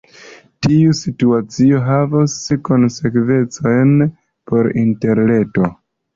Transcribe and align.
Tiu 0.67 0.93
situacio 0.99 1.81
havos 1.89 2.39
konsekvencojn 2.71 3.95
por 4.07 4.73
Interreto. 4.87 5.71